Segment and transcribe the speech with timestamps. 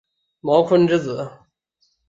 [0.41, 1.29] 茅坤之子。